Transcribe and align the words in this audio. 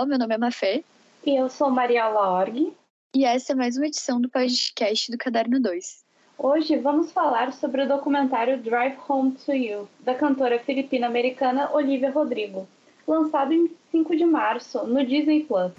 Olá, 0.00 0.06
meu 0.08 0.18
nome 0.18 0.34
é 0.34 0.38
Mafê. 0.38 0.82
E 1.26 1.36
eu 1.36 1.50
sou 1.50 1.68
Mariela 1.68 2.40
Org. 2.40 2.72
E 3.14 3.22
essa 3.22 3.52
é 3.52 3.54
mais 3.54 3.76
uma 3.76 3.86
edição 3.86 4.18
do 4.18 4.30
podcast 4.30 5.12
do 5.12 5.18
Caderno 5.18 5.60
2. 5.60 6.02
Hoje 6.38 6.74
vamos 6.78 7.12
falar 7.12 7.52
sobre 7.52 7.82
o 7.82 7.86
documentário 7.86 8.56
Drive 8.56 8.96
Home 9.06 9.32
to 9.32 9.52
You, 9.52 9.86
da 10.00 10.14
cantora 10.14 10.58
filipina-americana 10.58 11.70
Olivia 11.74 12.10
Rodrigo, 12.10 12.66
lançado 13.06 13.52
em 13.52 13.70
5 13.90 14.16
de 14.16 14.24
março 14.24 14.86
no 14.86 15.04
Disney 15.04 15.44
Plus. 15.44 15.70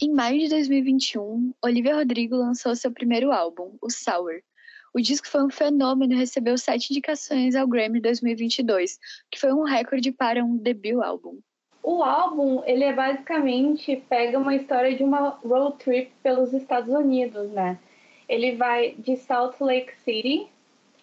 Em 0.00 0.10
maio 0.10 0.38
de 0.38 0.48
2021, 0.48 1.52
Olivia 1.62 1.96
Rodrigo 1.96 2.34
lançou 2.34 2.74
seu 2.74 2.90
primeiro 2.90 3.30
álbum, 3.30 3.76
o 3.82 3.90
Sour. 3.90 4.40
O 4.96 5.00
disco 5.02 5.28
foi 5.28 5.44
um 5.44 5.50
fenômeno 5.50 6.14
e 6.14 6.16
recebeu 6.16 6.56
sete 6.56 6.90
indicações 6.90 7.54
ao 7.54 7.66
Grammy 7.66 8.00
2022, 8.00 8.98
que 9.30 9.38
foi 9.38 9.52
um 9.52 9.62
recorde 9.62 10.10
para 10.10 10.42
um 10.42 10.56
debut 10.56 11.02
álbum. 11.04 11.38
O 11.82 12.02
álbum, 12.02 12.62
ele 12.64 12.82
é 12.82 12.94
basicamente 12.94 14.02
pega 14.08 14.38
uma 14.38 14.54
história 14.54 14.96
de 14.96 15.04
uma 15.04 15.38
road 15.44 15.76
trip 15.76 16.10
pelos 16.22 16.54
Estados 16.54 16.88
Unidos, 16.88 17.50
né? 17.50 17.78
Ele 18.26 18.56
vai 18.56 18.94
de 18.96 19.18
Salt 19.18 19.60
Lake 19.60 19.92
City 20.02 20.46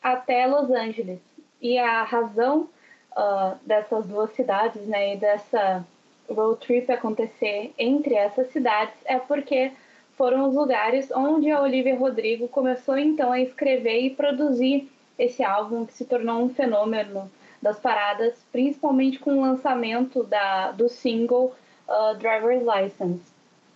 até 0.02 0.48
Los 0.48 0.72
Angeles. 0.72 1.20
E 1.62 1.78
a 1.78 2.02
razão 2.02 2.68
uh, 3.16 3.56
dessas 3.64 4.08
duas 4.08 4.34
cidades, 4.34 4.82
né, 4.88 5.14
e 5.14 5.18
dessa 5.18 5.86
road 6.28 6.60
trip 6.66 6.92
acontecer 6.92 7.72
entre 7.78 8.16
essas 8.16 8.48
cidades 8.48 8.96
é 9.06 9.20
porque 9.20 9.72
foram 10.18 10.48
os 10.48 10.56
lugares 10.56 11.12
onde 11.12 11.50
a 11.52 11.62
Olivia 11.62 11.98
Rodrigo 11.98 12.48
começou 12.48 12.98
então 12.98 13.32
a 13.32 13.40
escrever 13.40 14.02
e 14.02 14.10
produzir 14.10 14.92
esse 15.18 15.44
álbum 15.44 15.86
que 15.86 15.94
se 15.94 16.06
tornou 16.06 16.44
um 16.44 16.50
fenômeno 16.50 17.32
das 17.62 17.80
paradas, 17.80 18.46
principalmente 18.52 19.20
com 19.20 19.38
o 19.38 19.42
lançamento 19.42 20.24
da, 20.24 20.72
do 20.72 20.90
single 20.90 21.56
uh, 21.88 22.18
Driver's 22.18 22.64
License. 22.64 23.24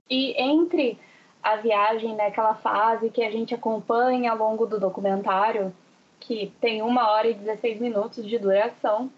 E 0.10 0.40
entre 0.42 1.00
a 1.42 1.56
viagem 1.56 2.16
naquela 2.16 2.54
fase 2.56 3.10
que 3.10 3.24
a 3.24 3.32
gente 3.32 3.56
acompanha 3.56 4.32
ao 4.32 4.38
longo 4.38 4.66
do 4.66 4.80
documentário, 4.80 5.74
que 6.20 6.52
tem 6.60 6.82
uma 6.82 7.10
hora 7.10 7.30
e 7.30 7.34
16 7.34 7.80
minutos 7.80 8.28
de 8.28 8.38
duração, 8.38 9.10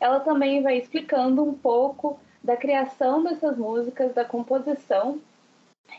ela 0.00 0.20
também 0.20 0.62
vai 0.62 0.78
explicando 0.78 1.42
um 1.42 1.52
pouco 1.52 2.18
da 2.42 2.56
criação 2.56 3.22
dessas 3.22 3.56
músicas, 3.56 4.14
da 4.14 4.24
composição, 4.24 5.20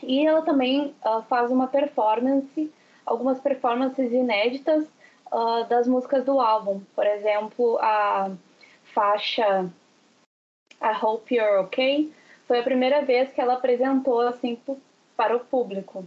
e 0.02 0.26
ela 0.26 0.42
também 0.42 0.94
uh, 1.04 1.22
faz 1.28 1.50
uma 1.50 1.66
performance, 1.66 2.72
algumas 3.04 3.40
performances 3.40 4.12
inéditas 4.12 4.84
uh, 5.32 5.64
das 5.68 5.86
músicas 5.86 6.24
do 6.24 6.40
álbum. 6.40 6.80
Por 6.94 7.06
exemplo, 7.06 7.78
a 7.80 8.30
faixa 8.94 9.70
I 10.82 11.04
Hope 11.04 11.34
You're 11.34 11.64
Okay 11.64 12.12
foi 12.46 12.60
a 12.60 12.62
primeira 12.62 13.04
vez 13.04 13.32
que 13.32 13.40
ela 13.40 13.54
apresentou 13.54 14.20
assim 14.20 14.58
para 15.16 15.36
o 15.36 15.40
público. 15.40 16.04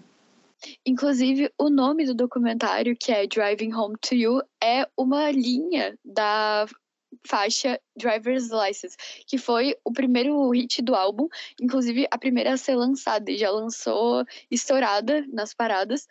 Inclusive, 0.85 1.51
o 1.57 1.69
nome 1.69 2.05
do 2.05 2.13
documentário, 2.13 2.95
que 2.99 3.11
é 3.11 3.25
Driving 3.25 3.73
Home 3.73 3.95
to 4.01 4.13
You, 4.13 4.41
é 4.61 4.87
uma 4.97 5.31
linha 5.31 5.97
da 6.03 6.65
faixa 7.25 7.79
Driver's 7.97 8.49
License, 8.49 8.95
que 9.27 9.37
foi 9.37 9.75
o 9.83 9.91
primeiro 9.91 10.49
hit 10.51 10.81
do 10.81 10.95
álbum, 10.95 11.27
inclusive 11.61 12.07
a 12.11 12.17
primeira 12.17 12.53
a 12.53 12.57
ser 12.57 12.75
lançada, 12.75 13.31
e 13.31 13.37
já 13.37 13.49
lançou 13.51 14.25
estourada 14.49 15.25
nas 15.31 15.53
paradas. 15.53 16.07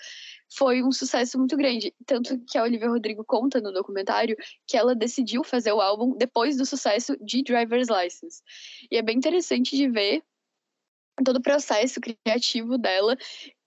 Foi 0.56 0.82
um 0.82 0.92
sucesso 0.92 1.38
muito 1.38 1.56
grande, 1.56 1.94
tanto 2.06 2.38
que 2.46 2.56
a 2.56 2.62
Olivia 2.62 2.88
Rodrigo 2.88 3.24
conta 3.24 3.60
no 3.60 3.72
documentário 3.72 4.36
que 4.66 4.76
ela 4.76 4.94
decidiu 4.94 5.44
fazer 5.44 5.72
o 5.72 5.80
álbum 5.80 6.16
depois 6.16 6.56
do 6.56 6.64
sucesso 6.64 7.16
de 7.20 7.42
Driver's 7.42 7.88
License. 7.88 8.42
E 8.90 8.96
é 8.96 9.02
bem 9.02 9.16
interessante 9.16 9.76
de 9.76 9.88
ver 9.88 10.22
todo 11.24 11.36
o 11.36 11.42
processo 11.42 12.00
criativo 12.00 12.78
dela 12.78 13.16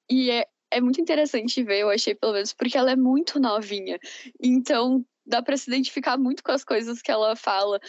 e 0.10 0.32
é 0.32 0.48
é 0.72 0.80
muito 0.80 1.02
interessante 1.02 1.62
ver, 1.64 1.82
eu 1.82 1.90
achei 1.90 2.16
pelo 2.16 2.32
menos, 2.32 2.54
porque 2.54 2.78
ela 2.78 2.92
é 2.92 2.96
muito 2.96 3.40
novinha. 3.40 4.00
Então, 4.42 5.06
dá 5.32 5.42
para 5.42 5.58
se 5.58 5.70
identificar 5.70 6.18
muito 6.18 6.44
com 6.44 6.52
as 6.52 6.64
coisas 6.64 7.02
que 7.02 7.10
ela 7.10 7.36
fala 7.36 7.80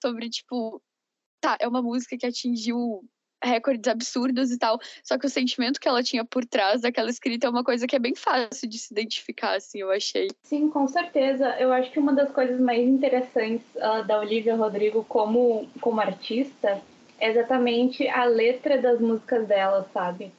sobre, 0.00 0.30
tipo, 0.30 0.80
tá, 1.40 1.58
é 1.60 1.68
uma 1.68 1.82
música 1.82 2.16
que 2.16 2.26
atingiu 2.26 3.04
recordes 3.42 3.86
absurdos 3.88 4.50
e 4.50 4.58
tal, 4.58 4.78
só 5.02 5.18
que 5.18 5.26
o 5.26 5.28
sentimento 5.28 5.78
que 5.78 5.86
ela 5.86 6.02
tinha 6.02 6.24
por 6.24 6.46
trás 6.46 6.80
daquela 6.80 7.10
escrita 7.10 7.46
é 7.46 7.50
uma 7.50 7.62
coisa 7.62 7.86
que 7.86 7.94
é 7.94 7.98
bem 7.98 8.14
fácil 8.14 8.66
de 8.68 8.78
se 8.78 8.92
identificar, 8.92 9.56
assim, 9.56 9.80
eu 9.80 9.90
achei. 9.90 10.28
Sim, 10.44 10.70
com 10.70 10.88
certeza. 10.88 11.54
Eu 11.58 11.70
acho 11.72 11.90
que 11.90 11.98
uma 11.98 12.14
das 12.14 12.30
coisas 12.30 12.58
mais 12.58 12.80
interessantes 12.80 13.66
uh, 13.76 14.02
da 14.06 14.18
Olivia 14.18 14.56
Rodrigo 14.56 15.04
como, 15.04 15.68
como 15.80 16.00
artista 16.00 16.80
é 17.20 17.30
exatamente 17.30 18.08
a 18.08 18.24
letra 18.24 18.80
das 18.80 19.00
músicas 19.00 19.46
dela, 19.46 19.86
sabe? 19.92 20.32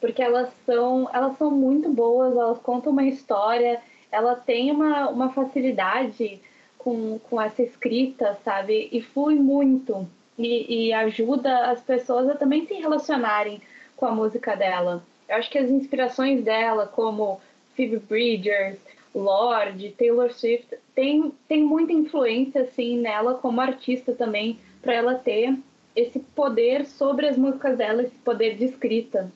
Porque 0.00 0.22
elas 0.22 0.52
são, 0.66 1.08
elas 1.12 1.38
são 1.38 1.50
muito 1.50 1.88
boas, 1.88 2.36
elas 2.36 2.58
contam 2.58 2.92
uma 2.92 3.04
história, 3.04 3.80
ela 4.12 4.36
tem 4.36 4.70
uma, 4.70 5.08
uma 5.08 5.32
facilidade 5.32 6.38
com, 6.78 7.18
com 7.18 7.40
essa 7.40 7.62
escrita, 7.62 8.38
sabe? 8.44 8.88
E 8.92 9.00
flui 9.00 9.36
muito. 9.36 10.06
E, 10.38 10.88
e 10.88 10.92
ajuda 10.92 11.70
as 11.70 11.80
pessoas 11.80 12.28
a 12.28 12.34
também 12.34 12.66
se 12.66 12.74
relacionarem 12.74 13.60
com 13.96 14.06
a 14.06 14.12
música 14.12 14.54
dela. 14.54 15.02
Eu 15.28 15.36
acho 15.36 15.50
que 15.50 15.58
as 15.58 15.70
inspirações 15.70 16.44
dela, 16.44 16.86
como 16.86 17.40
Phoebe 17.74 17.98
Bridgers, 17.98 18.78
Lorde, 19.14 19.90
Taylor 19.90 20.32
Swift, 20.32 20.76
tem, 20.94 21.32
tem 21.48 21.62
muita 21.62 21.92
influência 21.92 22.62
assim 22.62 22.98
nela 22.98 23.34
como 23.34 23.60
artista 23.60 24.12
também, 24.12 24.58
para 24.80 24.94
ela 24.94 25.14
ter 25.14 25.56
esse 25.94 26.18
poder 26.18 26.86
sobre 26.86 27.28
as 27.28 27.36
músicas 27.36 27.76
dela, 27.76 28.02
esse 28.02 28.16
poder 28.16 28.56
de 28.56 28.64
escrita, 28.64 29.30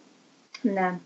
né? 0.65 0.99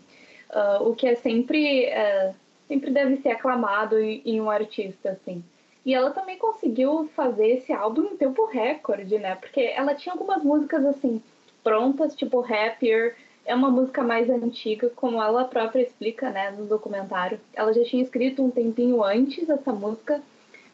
Uh, 0.49 0.89
o 0.89 0.95
que 0.95 1.07
é 1.07 1.15
sempre 1.15 1.87
uh, 1.87 2.33
sempre 2.71 2.89
deve 2.89 3.17
ser 3.17 3.31
aclamado 3.31 3.99
em, 3.99 4.39
um 4.39 4.49
artista, 4.49 5.09
assim. 5.09 5.43
E 5.85 5.93
ela 5.93 6.11
também 6.11 6.37
conseguiu 6.37 7.09
fazer 7.13 7.57
esse 7.57 7.73
álbum 7.73 8.03
em 8.03 8.15
tempo 8.15 8.45
recorde, 8.45 9.19
né? 9.19 9.35
Porque 9.35 9.59
ela 9.59 9.93
tinha 9.93 10.13
algumas 10.13 10.41
músicas, 10.41 10.85
assim, 10.85 11.21
prontas, 11.61 12.15
tipo 12.15 12.39
Happier, 12.39 13.17
é 13.45 13.53
uma 13.53 13.69
música 13.69 14.01
mais 14.01 14.29
antiga, 14.29 14.89
como 14.95 15.21
ela 15.21 15.43
própria 15.43 15.81
explica, 15.81 16.29
né, 16.29 16.51
no 16.51 16.65
documentário. 16.65 17.41
Ela 17.53 17.73
já 17.73 17.83
tinha 17.83 18.03
escrito 18.03 18.41
um 18.41 18.49
tempinho 18.49 19.03
antes 19.03 19.49
essa 19.49 19.73
música, 19.73 20.21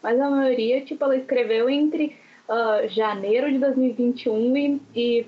mas 0.03 0.19
a 0.19 0.29
maioria, 0.29 0.81
tipo, 0.81 1.03
ela 1.03 1.15
escreveu 1.15 1.67
entre 1.67 2.15
uh, 2.47 2.87
janeiro 2.89 3.51
de 3.51 3.57
2021 3.57 4.55
e, 4.57 4.81
e 4.95 5.27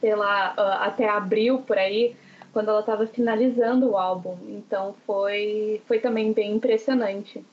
sei 0.00 0.14
lá, 0.14 0.54
uh, 0.56 0.84
até 0.84 1.08
abril, 1.08 1.58
por 1.66 1.78
aí, 1.78 2.14
quando 2.54 2.70
ela 2.70 2.80
estava 2.80 3.06
finalizando 3.06 3.90
o 3.90 3.98
álbum. 3.98 4.38
Então 4.48 4.94
foi, 5.04 5.82
foi 5.86 5.98
também 5.98 6.32
bem 6.32 6.52
impressionante. 6.52 7.44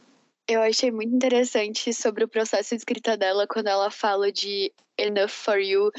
Eu 0.48 0.62
achei 0.62 0.92
muito 0.92 1.14
interessante 1.14 1.94
sobre 1.94 2.24
o 2.24 2.28
processo 2.28 2.70
de 2.70 2.76
escrita 2.76 3.18
dela 3.18 3.48
quando 3.48 3.68
ela 3.68 3.90
fala 3.90 4.32
de 4.32 4.72
Enough 4.98 5.30
for 5.30 5.59
You, 5.59 5.92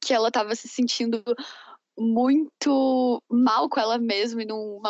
que 0.00 0.14
ela 0.14 0.28
estava 0.28 0.54
se 0.54 0.66
sentindo 0.66 1.22
muito 1.98 3.22
mal 3.28 3.68
com 3.68 3.80
ela 3.80 3.98
mesma 3.98 4.42
e 4.42 4.46
num, 4.46 4.80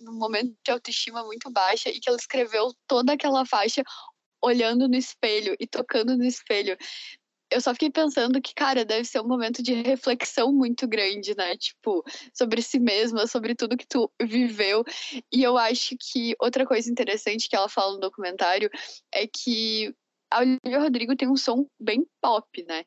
num 0.00 0.12
momento 0.12 0.54
de 0.64 0.70
autoestima 0.70 1.24
muito 1.24 1.50
baixa 1.50 1.88
e 1.88 1.98
que 1.98 2.08
ela 2.08 2.18
escreveu 2.18 2.72
toda 2.86 3.14
aquela 3.14 3.44
faixa 3.44 3.82
olhando 4.42 4.86
no 4.86 4.94
espelho 4.94 5.56
e 5.58 5.66
tocando 5.66 6.16
no 6.16 6.24
espelho 6.24 6.76
eu 7.50 7.60
só 7.60 7.72
fiquei 7.72 7.90
pensando 7.90 8.40
que, 8.40 8.54
cara, 8.54 8.84
deve 8.84 9.04
ser 9.04 9.20
um 9.20 9.26
momento 9.26 9.62
de 9.62 9.74
reflexão 9.74 10.52
muito 10.52 10.86
grande, 10.86 11.34
né? 11.36 11.56
Tipo, 11.56 12.04
sobre 12.32 12.62
si 12.62 12.78
mesma, 12.78 13.26
sobre 13.26 13.54
tudo 13.54 13.76
que 13.76 13.86
tu 13.86 14.10
viveu. 14.20 14.84
E 15.32 15.42
eu 15.42 15.56
acho 15.56 15.96
que 15.98 16.34
outra 16.40 16.66
coisa 16.66 16.90
interessante 16.90 17.48
que 17.48 17.56
ela 17.56 17.68
fala 17.68 17.94
no 17.94 18.00
documentário 18.00 18.70
é 19.12 19.26
que 19.26 19.94
a 20.30 20.40
Olivia 20.40 20.78
Rodrigo 20.78 21.16
tem 21.16 21.28
um 21.28 21.36
som 21.36 21.66
bem 21.80 22.06
pop, 22.20 22.46
né? 22.68 22.84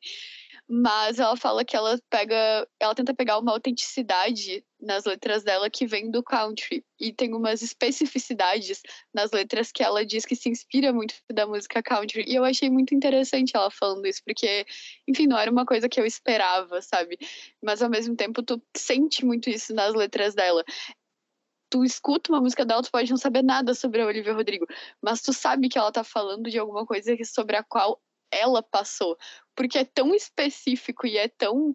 mas 0.68 1.18
ela 1.18 1.36
fala 1.36 1.64
que 1.64 1.76
ela 1.76 1.98
pega, 2.08 2.66
ela 2.80 2.94
tenta 2.94 3.12
pegar 3.12 3.38
uma 3.38 3.52
autenticidade 3.52 4.64
nas 4.82 5.04
letras 5.04 5.44
dela 5.44 5.70
que 5.70 5.86
vem 5.86 6.10
do 6.10 6.22
country 6.22 6.84
e 7.00 7.12
tem 7.12 7.32
umas 7.34 7.62
especificidades 7.62 8.82
nas 9.14 9.30
letras 9.30 9.70
que 9.70 9.82
ela 9.82 10.04
diz 10.04 10.24
que 10.26 10.34
se 10.34 10.48
inspira 10.48 10.92
muito 10.92 11.14
da 11.32 11.46
música 11.46 11.82
country 11.82 12.24
e 12.26 12.34
eu 12.34 12.44
achei 12.44 12.68
muito 12.68 12.94
interessante 12.94 13.56
ela 13.56 13.70
falando 13.70 14.04
isso 14.06 14.20
porque, 14.24 14.66
enfim, 15.06 15.26
não 15.26 15.38
era 15.38 15.50
uma 15.50 15.64
coisa 15.64 15.88
que 15.88 16.00
eu 16.00 16.04
esperava, 16.04 16.82
sabe? 16.82 17.16
Mas 17.62 17.80
ao 17.80 17.88
mesmo 17.88 18.16
tempo 18.16 18.42
tu 18.42 18.60
sente 18.76 19.24
muito 19.24 19.48
isso 19.48 19.72
nas 19.72 19.94
letras 19.94 20.34
dela 20.34 20.64
tu 21.70 21.82
escuta 21.84 22.30
uma 22.30 22.40
música 22.42 22.66
dela, 22.66 22.82
tu 22.82 22.90
pode 22.90 23.10
não 23.10 23.16
saber 23.16 23.42
nada 23.42 23.74
sobre 23.74 24.02
a 24.02 24.06
Olivia 24.06 24.34
Rodrigo, 24.34 24.66
mas 25.00 25.22
tu 25.22 25.32
sabe 25.32 25.70
que 25.70 25.78
ela 25.78 25.90
tá 25.90 26.04
falando 26.04 26.50
de 26.50 26.58
alguma 26.58 26.84
coisa 26.84 27.16
sobre 27.24 27.56
a 27.56 27.62
qual 27.62 27.98
ela 28.30 28.62
passou. 28.62 29.16
Porque 29.54 29.78
é 29.78 29.84
tão 29.84 30.14
específico 30.14 31.06
e 31.06 31.16
é 31.16 31.28
tão. 31.28 31.72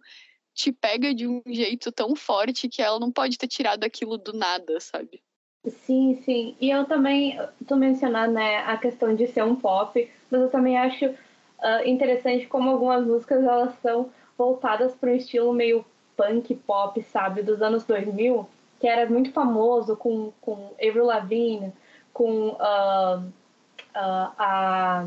Te 0.58 0.72
pega 0.72 1.14
de 1.14 1.24
um 1.24 1.40
jeito 1.46 1.92
tão 1.92 2.16
forte 2.16 2.68
que 2.68 2.82
ela 2.82 2.98
não 2.98 3.12
pode 3.12 3.38
ter 3.38 3.46
tirado 3.46 3.84
aquilo 3.84 4.18
do 4.18 4.32
nada, 4.32 4.80
sabe? 4.80 5.22
Sim, 5.64 6.20
sim. 6.24 6.56
E 6.60 6.68
eu 6.68 6.84
também, 6.84 7.38
tu 7.66 7.76
mencionando 7.76 8.34
né, 8.34 8.58
a 8.58 8.76
questão 8.76 9.14
de 9.14 9.28
ser 9.28 9.44
um 9.44 9.54
pop, 9.54 10.10
mas 10.28 10.40
eu 10.40 10.50
também 10.50 10.76
acho 10.76 11.06
uh, 11.06 11.86
interessante 11.86 12.46
como 12.48 12.70
algumas 12.70 13.06
músicas 13.06 13.44
elas 13.44 13.72
são 13.80 14.10
voltadas 14.36 14.96
para 14.96 15.10
um 15.10 15.14
estilo 15.14 15.52
meio 15.52 15.84
punk 16.16 16.52
pop, 16.66 17.00
sabe, 17.04 17.42
dos 17.42 17.62
anos 17.62 17.84
2000, 17.84 18.48
que 18.80 18.88
era 18.88 19.08
muito 19.08 19.30
famoso 19.30 19.96
com, 19.96 20.32
com 20.40 20.74
Avril 20.82 21.04
Lavigne, 21.04 21.72
com 22.12 22.48
uh, 22.48 23.18
uh, 23.20 24.32
a, 24.36 25.06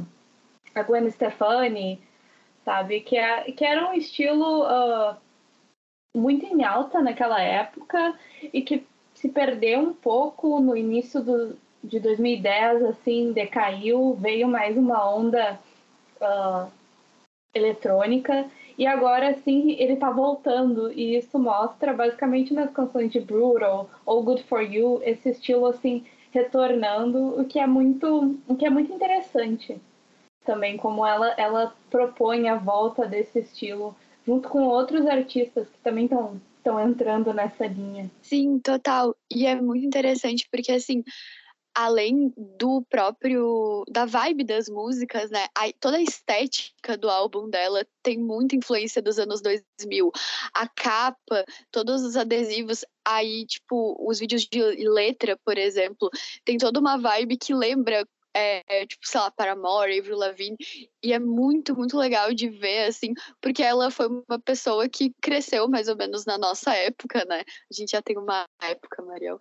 a 0.73 0.83
Gwen 0.83 1.09
Stefani, 1.09 2.01
sabe, 2.63 3.01
que, 3.01 3.17
é, 3.17 3.51
que 3.51 3.65
era 3.65 3.89
um 3.89 3.93
estilo 3.93 4.63
muito 6.15 6.45
em 6.45 6.63
alta 6.63 7.01
naquela 7.01 7.41
época 7.41 8.17
e 8.53 8.61
que 8.61 8.85
se 9.13 9.29
perdeu 9.29 9.79
um 9.79 9.93
pouco 9.93 10.59
no 10.59 10.75
início 10.75 11.21
do, 11.23 11.57
de 11.83 11.99
2010, 11.99 12.83
assim, 12.83 13.31
decaiu, 13.33 14.13
veio 14.15 14.47
mais 14.47 14.77
uma 14.77 15.09
onda 15.09 15.59
uh, 16.21 16.71
eletrônica 17.53 18.49
e 18.77 18.87
agora 18.87 19.33
sim 19.43 19.71
ele 19.73 19.93
está 19.93 20.09
voltando 20.09 20.91
e 20.91 21.15
isso 21.15 21.37
mostra 21.37 21.93
basicamente 21.93 22.53
nas 22.53 22.71
canções 22.71 23.11
de 23.11 23.19
Brutal 23.19 23.89
ou 24.05 24.23
Good 24.23 24.43
for 24.43 24.61
You 24.61 25.01
esse 25.03 25.29
estilo 25.29 25.65
assim 25.65 26.05
retornando, 26.31 27.39
o 27.39 27.45
que 27.45 27.59
é 27.59 27.67
muito, 27.67 28.39
o 28.47 28.55
que 28.55 28.65
é 28.65 28.69
muito 28.69 28.91
interessante 28.93 29.79
também 30.45 30.77
como 30.77 31.05
ela 31.05 31.33
ela 31.37 31.75
propõe 31.89 32.47
a 32.49 32.55
volta 32.55 33.05
desse 33.05 33.39
estilo 33.39 33.95
junto 34.25 34.49
com 34.49 34.63
outros 34.63 35.05
artistas 35.05 35.67
que 35.67 35.79
também 35.83 36.05
estão 36.05 36.39
estão 36.61 36.79
entrando 36.79 37.33
nessa 37.33 37.65
linha. 37.65 38.09
Sim, 38.21 38.59
total. 38.59 39.15
E 39.33 39.47
é 39.47 39.59
muito 39.59 39.83
interessante 39.83 40.47
porque 40.51 40.71
assim, 40.71 41.03
além 41.73 42.33
do 42.37 42.83
próprio 42.89 43.83
da 43.89 44.05
vibe 44.05 44.43
das 44.43 44.69
músicas, 44.69 45.29
né? 45.31 45.47
A, 45.55 45.71
toda 45.79 45.97
a 45.97 46.01
estética 46.01 46.97
do 46.97 47.09
álbum 47.09 47.49
dela 47.49 47.85
tem 48.03 48.17
muita 48.17 48.55
influência 48.55 49.01
dos 49.01 49.17
anos 49.17 49.41
2000. 49.41 50.11
A 50.53 50.67
capa, 50.67 51.45
todos 51.71 52.03
os 52.03 52.15
adesivos, 52.15 52.85
aí 53.05 53.45
tipo 53.45 53.97
os 53.99 54.19
vídeos 54.19 54.45
de 54.45 54.61
letra, 54.87 55.37
por 55.43 55.57
exemplo, 55.57 56.09
tem 56.45 56.57
toda 56.57 56.79
uma 56.79 56.97
vibe 56.97 57.37
que 57.37 57.53
lembra 57.53 58.05
é, 58.33 58.85
tipo, 58.85 59.07
sei 59.07 59.19
lá, 59.19 59.31
Paramore, 59.31 59.99
Avril 59.99 60.17
Lavigne, 60.17 60.57
e 61.03 61.13
é 61.13 61.19
muito, 61.19 61.75
muito 61.75 61.97
legal 61.97 62.33
de 62.33 62.49
ver, 62.49 62.87
assim, 62.87 63.13
porque 63.41 63.61
ela 63.61 63.91
foi 63.91 64.07
uma 64.07 64.39
pessoa 64.39 64.87
que 64.87 65.13
cresceu 65.21 65.67
mais 65.67 65.87
ou 65.87 65.95
menos 65.95 66.25
na 66.25 66.37
nossa 66.37 66.73
época, 66.73 67.25
né? 67.25 67.41
A 67.41 67.73
gente 67.73 67.91
já 67.91 68.01
tem 68.01 68.17
uma 68.17 68.45
época, 68.61 69.03
Mariel. 69.03 69.37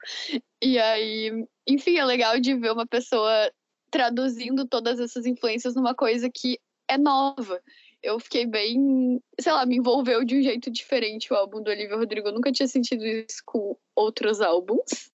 E 0.62 0.78
aí, 0.78 1.46
enfim, 1.66 1.98
é 1.98 2.04
legal 2.04 2.38
de 2.40 2.54
ver 2.54 2.72
uma 2.72 2.86
pessoa 2.86 3.50
traduzindo 3.90 4.66
todas 4.66 5.00
essas 5.00 5.26
influências 5.26 5.74
numa 5.74 5.94
coisa 5.94 6.30
que 6.32 6.58
é 6.88 6.96
nova. 6.98 7.60
Eu 8.02 8.18
fiquei 8.18 8.46
bem, 8.46 9.22
sei 9.38 9.52
lá, 9.52 9.66
me 9.66 9.76
envolveu 9.76 10.24
de 10.24 10.38
um 10.38 10.42
jeito 10.42 10.70
diferente 10.70 11.32
o 11.32 11.36
álbum 11.36 11.62
do 11.62 11.70
Olivia 11.70 11.96
Rodrigo. 11.96 12.28
Eu 12.28 12.32
nunca 12.32 12.50
tinha 12.50 12.66
sentido 12.66 13.04
isso 13.04 13.42
com 13.44 13.76
outros 13.94 14.40
álbuns. 14.40 15.09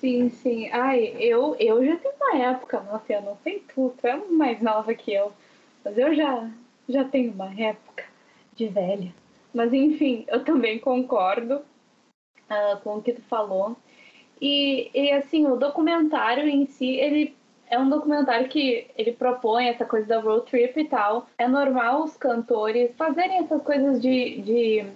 Sim, 0.00 0.30
sim. 0.30 0.68
Ai, 0.70 1.14
eu, 1.18 1.54
eu 1.58 1.84
já 1.84 1.96
tenho 1.96 2.14
uma 2.16 2.36
época, 2.38 2.80
nossa, 2.80 3.12
eu 3.12 3.22
não 3.22 3.36
sei 3.42 3.60
tu, 3.60 3.94
tu 4.00 4.06
é 4.06 4.16
mais 4.28 4.60
nova 4.62 4.94
que 4.94 5.12
eu. 5.12 5.32
Mas 5.84 5.98
eu 5.98 6.14
já, 6.14 6.50
já 6.88 7.04
tenho 7.04 7.32
uma 7.32 7.52
época 7.60 8.04
de 8.54 8.66
velha. 8.68 9.12
Mas 9.54 9.72
enfim, 9.72 10.24
eu 10.28 10.44
também 10.44 10.78
concordo 10.78 11.56
uh, 11.56 12.80
com 12.82 12.96
o 12.96 13.02
que 13.02 13.12
tu 13.12 13.22
falou. 13.22 13.76
E, 14.40 14.90
e 14.94 15.12
assim, 15.12 15.46
o 15.46 15.56
documentário 15.56 16.48
em 16.48 16.66
si, 16.66 16.96
ele 16.96 17.36
é 17.68 17.78
um 17.78 17.88
documentário 17.90 18.48
que 18.48 18.86
ele 18.96 19.12
propõe 19.12 19.68
essa 19.68 19.84
coisa 19.84 20.06
da 20.08 20.20
road 20.20 20.46
trip 20.50 20.80
e 20.80 20.88
tal. 20.88 21.28
É 21.38 21.46
normal 21.46 22.04
os 22.04 22.16
cantores 22.16 22.94
fazerem 22.96 23.38
essas 23.38 23.62
coisas 23.62 24.00
de, 24.00 24.40
de 24.42 24.86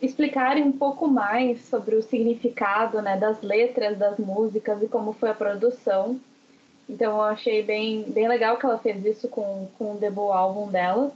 explicarem 0.00 0.64
um 0.64 0.72
pouco 0.72 1.06
mais 1.06 1.60
sobre 1.66 1.94
o 1.94 2.02
significado 2.02 3.02
né, 3.02 3.16
das 3.16 3.40
letras 3.42 3.98
das 3.98 4.18
músicas 4.18 4.82
e 4.82 4.88
como 4.88 5.12
foi 5.12 5.30
a 5.30 5.34
produção. 5.34 6.18
Então 6.88 7.16
eu 7.16 7.22
achei 7.22 7.62
bem, 7.62 8.02
bem 8.10 8.26
legal 8.26 8.56
que 8.56 8.66
ela 8.66 8.78
fez 8.78 9.04
isso 9.04 9.28
com, 9.28 9.68
com 9.78 9.94
o 9.94 9.98
debut 9.98 10.32
álbum 10.32 10.68
dela. 10.68 11.12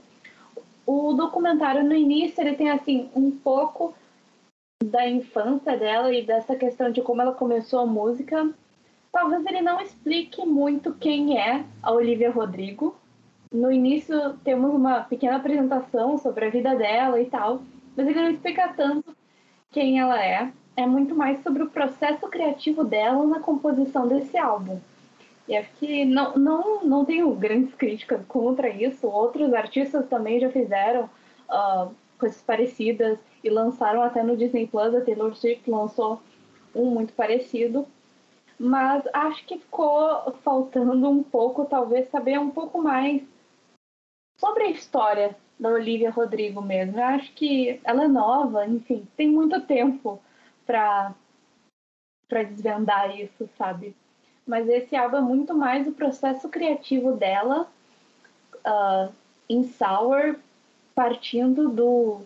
O 0.85 1.13
documentário 1.13 1.83
no 1.83 1.95
início 1.95 2.41
ele 2.41 2.55
tem 2.55 2.69
assim 2.69 3.09
um 3.15 3.31
pouco 3.31 3.93
da 4.83 5.07
infância 5.09 5.75
dela 5.75 6.13
e 6.13 6.23
dessa 6.23 6.55
questão 6.55 6.91
de 6.91 7.01
como 7.01 7.21
ela 7.21 7.33
começou 7.33 7.79
a 7.79 7.85
música. 7.85 8.49
Talvez 9.11 9.45
ele 9.45 9.61
não 9.61 9.81
explique 9.81 10.45
muito 10.45 10.93
quem 10.93 11.39
é 11.39 11.65
a 11.81 11.91
Olivia 11.91 12.29
Rodrigo. 12.29 12.95
No 13.51 13.71
início 13.71 14.33
temos 14.43 14.73
uma 14.73 15.01
pequena 15.01 15.37
apresentação 15.37 16.17
sobre 16.17 16.45
a 16.45 16.49
vida 16.49 16.75
dela 16.75 17.19
e 17.19 17.25
tal, 17.25 17.61
mas 17.95 18.07
ele 18.07 18.21
não 18.21 18.31
explica 18.31 18.67
tanto 18.69 19.15
quem 19.71 19.99
ela 19.99 20.23
é. 20.23 20.51
É 20.77 20.85
muito 20.85 21.15
mais 21.15 21.41
sobre 21.41 21.63
o 21.63 21.69
processo 21.69 22.27
criativo 22.27 22.83
dela 22.83 23.25
na 23.25 23.39
composição 23.39 24.07
desse 24.07 24.37
álbum. 24.37 24.79
E 25.47 25.55
acho 25.55 25.71
que 25.75 26.03
não, 26.05 26.35
não, 26.35 26.83
não 26.83 27.05
tenho 27.05 27.33
grandes 27.35 27.73
críticas 27.75 28.25
contra 28.27 28.69
isso. 28.69 29.07
Outros 29.07 29.53
artistas 29.53 30.07
também 30.07 30.39
já 30.39 30.49
fizeram 30.49 31.09
uh, 31.49 31.93
coisas 32.19 32.41
parecidas 32.41 33.17
e 33.43 33.49
lançaram 33.49 34.01
até 34.01 34.23
no 34.23 34.35
Disney 34.35 34.67
Plus. 34.67 34.93
A 34.93 35.01
Taylor 35.01 35.35
Swift 35.35 35.69
lançou 35.69 36.21
um 36.73 36.85
muito 36.85 37.13
parecido. 37.13 37.87
Mas 38.59 39.03
acho 39.13 39.45
que 39.45 39.59
ficou 39.59 40.33
faltando 40.43 41.09
um 41.09 41.21
pouco, 41.21 41.65
talvez, 41.65 42.09
saber 42.09 42.39
um 42.39 42.49
pouco 42.49 42.81
mais 42.81 43.21
sobre 44.37 44.63
a 44.63 44.69
história 44.69 45.35
da 45.59 45.69
Olivia 45.69 46.11
Rodrigo 46.11 46.61
mesmo. 46.61 46.97
Eu 46.97 47.03
acho 47.05 47.31
que 47.33 47.79
ela 47.83 48.03
é 48.03 48.07
nova, 48.07 48.65
enfim, 48.65 49.07
tem 49.15 49.29
muito 49.29 49.59
tempo 49.61 50.21
para 50.65 51.13
para 52.27 52.41
desvendar 52.41 53.17
isso, 53.19 53.47
sabe? 53.55 53.95
Mas 54.47 54.67
esse 54.67 54.95
álbum 54.95 55.17
é 55.17 55.21
muito 55.21 55.53
mais 55.53 55.87
o 55.87 55.91
processo 55.91 56.49
criativo 56.49 57.13
dela 57.13 57.69
uh, 58.65 59.13
em 59.47 59.63
Sour, 59.63 60.37
partindo 60.95 61.69
do 61.69 62.21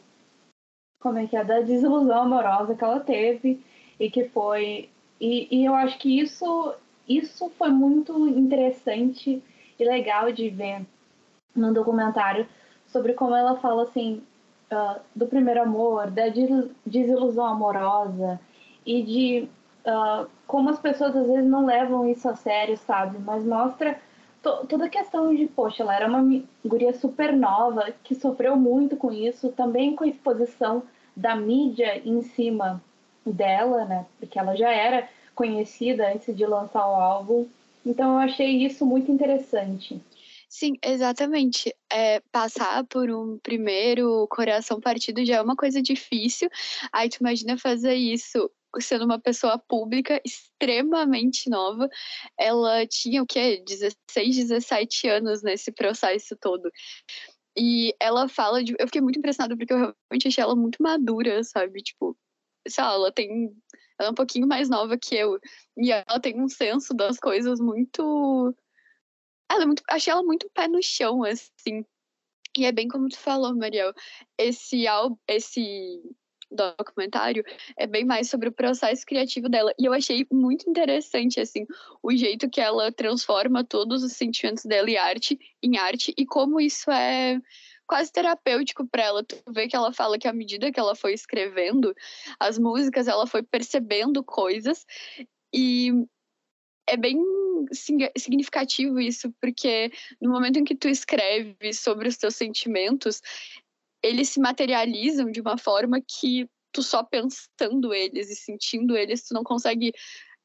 como 1.01 1.17
é 1.17 1.27
que 1.27 1.35
é 1.35 1.43
da 1.43 1.61
desilusão 1.61 2.23
amorosa 2.23 2.75
que 2.75 2.83
ela 2.83 2.99
teve 2.99 3.61
e 3.99 4.09
que 4.09 4.29
foi 4.29 4.89
e, 5.19 5.47
e 5.51 5.65
eu 5.65 5.73
acho 5.73 5.97
que 5.99 6.19
isso 6.19 6.73
isso 7.07 7.49
foi 7.57 7.69
muito 7.69 8.27
interessante 8.27 9.41
e 9.77 9.83
legal 9.83 10.31
de 10.31 10.49
ver 10.49 10.85
no 11.55 11.73
documentário 11.73 12.47
sobre 12.91 13.13
como 13.13 13.35
ela 13.35 13.55
fala 13.57 13.83
assim 13.83 14.21
uh, 14.71 14.99
do 15.15 15.27
primeiro 15.27 15.61
amor, 15.61 16.09
da 16.09 16.23
desilusão 16.85 17.45
amorosa 17.45 18.39
e 18.85 19.01
de 19.01 19.47
uh, 19.85 20.27
como 20.47 20.69
as 20.69 20.79
pessoas 20.79 21.15
às 21.15 21.27
vezes 21.27 21.49
não 21.49 21.65
levam 21.65 22.07
isso 22.09 22.27
a 22.27 22.35
sério, 22.35 22.77
sabe? 22.77 23.17
Mas 23.19 23.45
mostra 23.45 23.99
to 24.41 24.65
toda 24.67 24.85
a 24.85 24.89
questão 24.89 25.35
de, 25.35 25.45
poxa, 25.47 25.83
ela 25.83 25.95
era 25.95 26.07
uma 26.07 26.43
guria 26.65 26.93
super 26.93 27.33
nova 27.33 27.93
que 28.03 28.15
sofreu 28.15 28.55
muito 28.55 28.95
com 28.95 29.11
isso, 29.11 29.49
também 29.51 29.95
com 29.95 30.03
a 30.03 30.07
exposição 30.07 30.83
da 31.15 31.35
mídia 31.35 32.01
em 32.05 32.21
cima 32.21 32.81
dela, 33.25 33.85
né? 33.85 34.05
Porque 34.19 34.39
ela 34.39 34.55
já 34.55 34.71
era 34.71 35.07
conhecida 35.35 36.11
antes 36.11 36.35
de 36.35 36.45
lançar 36.45 36.85
o 36.87 36.95
álbum. 36.95 37.45
Então 37.85 38.13
eu 38.13 38.19
achei 38.19 38.65
isso 38.65 38.85
muito 38.85 39.11
interessante. 39.11 40.01
Sim, 40.49 40.73
exatamente. 40.83 41.71
É, 41.91 42.21
passar 42.31 42.83
por 42.85 43.09
um 43.11 43.37
primeiro 43.37 44.27
coração 44.29 44.79
partido 44.81 45.23
já 45.23 45.35
é 45.37 45.41
uma 45.41 45.55
coisa 45.55 45.79
difícil. 45.81 46.49
Aí 46.91 47.07
tu 47.07 47.17
imagina 47.21 47.55
fazer 47.55 47.93
isso 47.93 48.51
sendo 48.79 49.05
uma 49.05 49.19
pessoa 49.19 49.59
pública 49.59 50.19
extremamente 50.25 51.49
nova. 51.49 51.87
Ela 52.37 52.85
tinha 52.87 53.21
o 53.21 53.27
quê? 53.27 53.63
16, 53.65 54.37
17 54.37 55.07
anos 55.07 55.43
nesse 55.43 55.71
processo 55.71 56.35
todo. 56.35 56.71
E 57.57 57.95
ela 57.99 58.27
fala 58.27 58.63
de. 58.63 58.75
Eu 58.79 58.87
fiquei 58.87 59.01
muito 59.01 59.19
impressionada 59.19 59.55
porque 59.55 59.73
eu 59.73 59.77
realmente 59.77 60.27
achei 60.27 60.43
ela 60.43 60.55
muito 60.55 60.81
madura, 60.81 61.43
sabe? 61.43 61.81
Tipo, 61.83 62.17
sei 62.67 62.83
lá, 62.83 62.93
ela 62.93 63.11
tem. 63.11 63.51
Ela 63.99 64.09
é 64.09 64.11
um 64.11 64.15
pouquinho 64.15 64.47
mais 64.47 64.69
nova 64.69 64.97
que 64.97 65.15
eu. 65.15 65.39
E 65.77 65.91
ela 65.91 66.19
tem 66.21 66.41
um 66.41 66.47
senso 66.49 66.93
das 66.95 67.19
coisas 67.19 67.59
muito 67.59 68.55
ela 69.49 69.63
é 69.63 69.65
muito, 69.65 69.83
achei 69.89 70.11
ela 70.11 70.23
muito 70.23 70.49
pé 70.53 70.67
no 70.67 70.81
chão, 70.81 71.23
assim. 71.23 71.85
E 72.57 72.65
é 72.65 72.71
bem 72.71 72.87
como 72.87 73.09
tu 73.09 73.17
falou, 73.17 73.55
Mariel. 73.55 73.93
Esse, 74.37 74.85
esse 75.27 76.01
documentário 76.51 77.43
é 77.77 77.85
bem 77.85 78.03
mais 78.05 78.29
sobre 78.29 78.49
o 78.49 78.51
processo 78.51 79.05
criativo 79.05 79.49
dela. 79.49 79.73
E 79.79 79.85
eu 79.85 79.93
achei 79.93 80.25
muito 80.31 80.69
interessante, 80.69 81.39
assim, 81.39 81.65
o 82.01 82.15
jeito 82.15 82.49
que 82.49 82.61
ela 82.61 82.91
transforma 82.91 83.63
todos 83.63 84.03
os 84.03 84.13
sentimentos 84.13 84.65
dela 84.65 84.89
em 84.89 84.97
arte, 84.97 85.39
em 85.61 85.77
arte 85.77 86.13
e 86.17 86.25
como 86.25 86.59
isso 86.59 86.89
é 86.91 87.39
quase 87.87 88.11
terapêutico 88.11 88.87
para 88.87 89.03
ela. 89.03 89.23
Tu 89.23 89.35
vê 89.49 89.67
que 89.67 89.75
ela 89.75 89.93
fala 89.93 90.17
que 90.17 90.27
à 90.27 90.33
medida 90.33 90.71
que 90.71 90.79
ela 90.79 90.95
foi 90.95 91.13
escrevendo 91.13 91.93
as 92.39 92.57
músicas, 92.57 93.07
ela 93.07 93.27
foi 93.27 93.43
percebendo 93.43 94.23
coisas 94.23 94.85
E 95.53 95.91
é 96.89 96.97
bem 96.97 97.17
significativo 98.17 98.99
isso, 98.99 99.31
porque 99.41 99.91
no 100.21 100.31
momento 100.31 100.59
em 100.59 100.63
que 100.63 100.75
tu 100.75 100.87
escreve 100.87 101.73
sobre 101.73 102.07
os 102.07 102.17
teus 102.17 102.35
sentimentos, 102.35 103.21
eles 104.01 104.29
se 104.29 104.39
materializam 104.39 105.31
de 105.31 105.41
uma 105.41 105.57
forma 105.57 106.01
que 106.01 106.49
tu 106.71 106.81
só 106.81 107.03
pensando 107.03 107.93
eles 107.93 108.29
e 108.29 108.35
sentindo 108.35 108.95
eles, 108.95 109.27
tu 109.27 109.33
não 109.33 109.43
consegue 109.43 109.93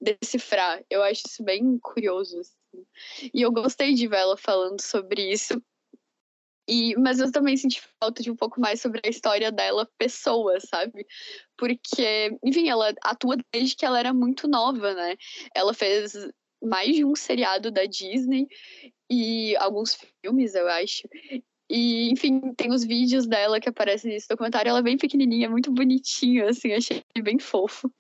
decifrar. 0.00 0.82
Eu 0.90 1.02
acho 1.02 1.22
isso 1.26 1.42
bem 1.42 1.78
curioso. 1.78 2.38
Assim. 2.40 2.86
E 3.32 3.42
eu 3.42 3.52
gostei 3.52 3.94
de 3.94 4.06
ver 4.06 4.18
ela 4.18 4.36
falando 4.36 4.80
sobre 4.80 5.30
isso. 5.30 5.62
E, 6.68 6.97
mas 6.97 7.18
eu 7.21 7.30
também 7.30 7.56
senti 7.56 7.83
falta 8.00 8.23
de 8.23 8.30
um 8.30 8.37
pouco 8.37 8.61
mais 8.61 8.80
sobre 8.80 9.00
a 9.04 9.09
história 9.09 9.52
dela, 9.52 9.88
pessoa, 9.99 10.59
sabe? 10.61 11.06
Porque, 11.59 12.37
enfim, 12.42 12.68
ela 12.68 12.92
atua 13.02 13.37
desde 13.52 13.76
que 13.76 13.85
ela 13.85 13.99
era 13.99 14.14
muito 14.14 14.49
nova, 14.49 14.94
né? 14.94 15.16
Ela 15.54 15.75
fez 15.75 16.14
mais 16.62 16.94
de 16.94 17.04
um 17.04 17.14
seriado 17.14 17.71
da 17.71 17.85
Disney 17.85 18.49
e 19.11 19.54
alguns 19.56 19.99
filmes, 20.23 20.54
eu 20.54 20.66
acho. 20.68 21.06
E, 21.68 22.11
enfim, 22.11 22.52
tem 22.56 22.73
os 22.73 22.85
vídeos 22.85 23.26
dela 23.26 23.61
que 23.61 23.68
aparecem 23.68 24.11
nesse 24.12 24.28
documentário. 24.28 24.71
Ela 24.71 24.78
é 24.78 24.83
bem 24.83 24.97
pequenininha, 24.97 25.50
muito 25.50 25.71
bonitinha, 25.71 26.49
assim, 26.49 26.73
achei 26.73 27.02
bem 27.23 27.38
fofo. 27.38 27.90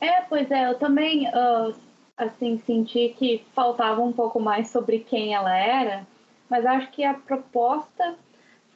É, 0.00 0.22
pois 0.22 0.50
é, 0.50 0.68
eu 0.68 0.78
também, 0.78 1.28
uh, 1.28 1.74
assim, 2.16 2.58
senti 2.66 3.14
que 3.18 3.44
faltava 3.54 4.02
um 4.02 4.12
pouco 4.12 4.40
mais 4.40 4.70
sobre 4.70 5.00
quem 5.00 5.34
ela 5.34 5.56
era, 5.56 6.06
mas 6.52 6.66
acho 6.66 6.90
que 6.90 7.02
a 7.02 7.14
proposta 7.14 8.14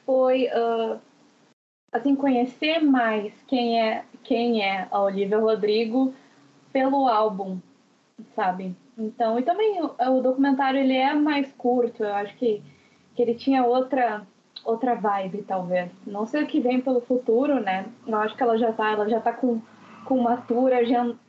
foi, 0.03 0.47
uh, 0.47 0.99
assim, 1.91 2.15
conhecer 2.15 2.79
mais 2.79 3.31
quem 3.47 3.79
é, 3.79 4.03
quem 4.23 4.63
é 4.63 4.87
a 4.89 4.99
Olivia 4.99 5.37
Rodrigo 5.37 6.11
pelo 6.73 7.07
álbum, 7.07 7.59
sabe? 8.35 8.75
Então, 8.97 9.37
e 9.37 9.43
também 9.43 9.79
o, 9.79 9.93
o 9.95 10.21
documentário, 10.21 10.79
ele 10.79 10.95
é 10.95 11.13
mais 11.13 11.51
curto, 11.53 12.03
eu 12.03 12.15
acho 12.15 12.35
que 12.37 12.63
que 13.13 13.21
ele 13.21 13.35
tinha 13.35 13.63
outra 13.63 14.25
outra 14.65 14.95
vibe, 14.95 15.43
talvez. 15.43 15.91
Não 16.05 16.25
sei 16.25 16.43
o 16.43 16.47
que 16.47 16.59
vem 16.59 16.81
pelo 16.81 17.01
futuro, 17.01 17.59
né? 17.59 17.85
Eu 18.07 18.17
acho 18.17 18.35
que 18.35 18.41
ela 18.41 18.57
já 18.57 18.73
tá, 18.73 18.91
ela 18.91 19.07
já 19.07 19.19
tá 19.19 19.31
com, 19.31 19.61
com 20.05 20.15
uma 20.17 20.37
tour 20.37 20.71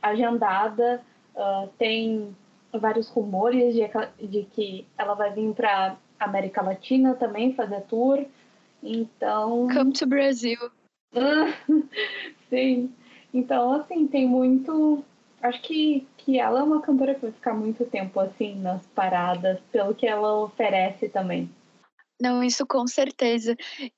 agendada. 0.01 1.01
Uh, 1.35 1.67
tem 1.77 2.35
vários 2.73 3.07
rumores 3.09 3.73
de, 3.75 3.87
de 4.27 4.43
que 4.45 4.87
ela 4.97 5.13
vai 5.13 5.31
vir 5.31 5.53
para 5.53 5.95
América 6.19 6.61
Latina 6.61 7.15
também 7.15 7.53
fazer 7.53 7.81
tour. 7.81 8.25
Então. 8.83 9.67
Come 9.73 9.93
to 9.93 10.05
Brasil. 10.05 10.59
Sim. 12.49 12.91
Então, 13.33 13.73
assim, 13.73 14.07
tem 14.07 14.27
muito. 14.27 15.03
Acho 15.41 15.61
que, 15.61 16.05
que 16.17 16.37
ela 16.37 16.59
é 16.59 16.63
uma 16.63 16.81
cantora 16.81 17.15
que 17.15 17.21
vai 17.21 17.31
ficar 17.31 17.53
muito 17.53 17.85
tempo 17.85 18.19
assim 18.19 18.55
nas 18.55 18.85
paradas, 18.87 19.59
pelo 19.71 19.95
que 19.95 20.05
ela 20.05 20.43
oferece 20.43 21.07
também. 21.07 21.49
Não, 22.21 22.43
isso 22.43 22.67
com 22.67 22.85
certeza. 22.85 23.55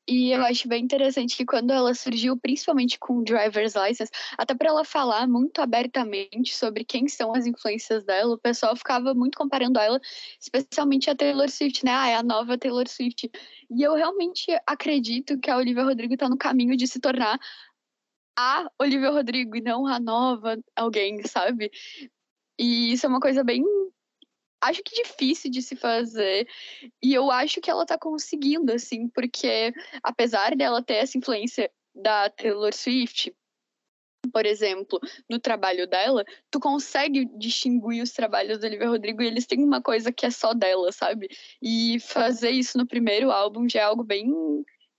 E 0.07 0.31
eu 0.31 0.43
acho 0.43 0.67
bem 0.67 0.83
interessante 0.83 1.35
que 1.35 1.43
quando 1.43 1.71
ela 1.71 1.91
surgiu, 1.95 2.37
principalmente 2.37 2.99
com 2.99 3.23
Driver's 3.23 3.73
License, 3.73 4.11
até 4.37 4.53
para 4.53 4.69
ela 4.69 4.85
falar 4.85 5.27
muito 5.27 5.59
abertamente 5.59 6.55
sobre 6.55 6.85
quem 6.85 7.07
são 7.07 7.33
as 7.33 7.47
influências 7.47 8.03
dela, 8.03 8.35
o 8.35 8.37
pessoal 8.37 8.75
ficava 8.75 9.15
muito 9.15 9.35
comparando 9.37 9.79
ela, 9.79 9.99
especialmente 10.39 11.09
a 11.09 11.15
Taylor 11.15 11.49
Swift, 11.49 11.83
né? 11.83 11.91
Ah, 11.91 12.09
é 12.09 12.15
a 12.15 12.21
nova 12.21 12.57
Taylor 12.59 12.87
Swift. 12.87 13.27
E 13.71 13.81
eu 13.81 13.95
realmente 13.95 14.45
acredito 14.67 15.39
que 15.39 15.49
a 15.49 15.57
Olivia 15.57 15.83
Rodrigo 15.83 16.13
está 16.13 16.29
no 16.29 16.37
caminho 16.37 16.77
de 16.77 16.85
se 16.85 16.99
tornar 16.99 17.39
a 18.37 18.69
Olivia 18.79 19.09
Rodrigo 19.09 19.55
e 19.57 19.61
não 19.61 19.87
a 19.87 19.99
nova 19.99 20.57
alguém, 20.75 21.23
sabe? 21.25 21.71
E 22.59 22.93
isso 22.93 23.05
é 23.05 23.09
uma 23.09 23.19
coisa 23.19 23.43
bem 23.43 23.63
acho 24.61 24.83
que 24.83 25.03
difícil 25.03 25.49
de 25.49 25.61
se 25.61 25.75
fazer. 25.75 26.47
E 27.01 27.13
eu 27.13 27.31
acho 27.31 27.59
que 27.59 27.69
ela 27.69 27.85
tá 27.85 27.97
conseguindo, 27.97 28.71
assim, 28.71 29.07
porque 29.07 29.73
apesar 30.03 30.55
dela 30.55 30.83
ter 30.83 30.95
essa 30.95 31.17
influência 31.17 31.71
da 31.93 32.29
Taylor 32.29 32.73
Swift, 32.73 33.33
por 34.31 34.45
exemplo, 34.45 34.99
no 35.29 35.39
trabalho 35.39 35.87
dela, 35.87 36.23
tu 36.49 36.59
consegue 36.59 37.25
distinguir 37.37 38.03
os 38.03 38.11
trabalhos 38.11 38.59
da 38.59 38.67
Olivia 38.67 38.87
Rodrigo 38.87 39.21
e 39.23 39.27
eles 39.27 39.47
têm 39.47 39.63
uma 39.63 39.81
coisa 39.81 40.11
que 40.11 40.25
é 40.25 40.29
só 40.29 40.53
dela, 40.53 40.91
sabe? 40.91 41.27
E 41.61 41.99
fazer 41.99 42.51
isso 42.51 42.77
no 42.77 42.85
primeiro 42.85 43.31
álbum 43.31 43.67
já 43.67 43.81
é 43.81 43.83
algo 43.83 44.03
bem 44.03 44.31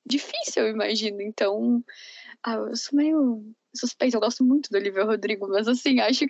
difícil, 0.04 0.64
eu 0.64 0.73
imagino. 0.73 1.23
Então, 1.23 1.83
ah, 2.42 2.54
eu 2.54 2.76
sou 2.76 2.97
meio 2.97 3.45
suspeita, 3.75 4.16
eu 4.16 4.21
gosto 4.21 4.45
muito 4.45 4.71
da 4.71 4.78
Olivia 4.78 5.04
Rodrigo, 5.04 5.49
mas 5.49 5.69
assim, 5.69 6.00
acho 6.00 6.26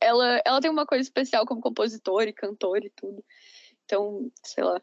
ela, 0.00 0.40
ela 0.44 0.60
tem 0.60 0.70
uma 0.70 0.86
coisa 0.86 1.02
especial 1.02 1.46
como 1.46 1.60
compositora 1.60 2.28
e 2.30 2.32
cantora 2.32 2.86
e 2.86 2.90
tudo. 2.90 3.24
Então, 3.84 4.30
sei 4.42 4.64
lá. 4.64 4.80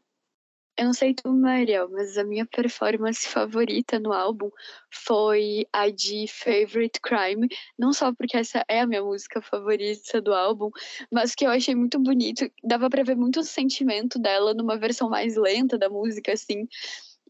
Eu 0.78 0.86
não 0.86 0.94
sei 0.94 1.14
tu, 1.14 1.32
Mariel, 1.32 1.90
mas 1.92 2.18
a 2.18 2.24
minha 2.24 2.46
performance 2.46 3.28
favorita 3.28 4.00
no 4.00 4.14
álbum 4.14 4.50
foi 4.90 5.68
a 5.72 5.90
de 5.90 6.26
Favorite 6.28 7.00
Crime. 7.02 7.48
Não 7.78 7.94
só 7.94 8.14
porque 8.14 8.38
essa 8.38 8.64
é 8.68 8.80
a 8.80 8.88
minha 8.88 9.04
música 9.04 9.42
favorita 9.42 10.22
do 10.22 10.34
álbum, 10.34 10.72
mas 11.12 11.36
que 11.36 11.46
eu 11.46 11.52
achei 11.52 11.76
muito 11.76 12.00
bonito. 12.00 12.50
Dava 12.64 12.90
para 12.90 13.04
ver 13.04 13.16
muito 13.16 13.42
o 13.42 13.44
sentimento 13.44 14.18
dela 14.18 14.54
numa 14.54 14.78
versão 14.78 15.10
mais 15.10 15.36
lenta 15.36 15.78
da 15.78 15.90
música, 15.90 16.32
assim. 16.32 16.68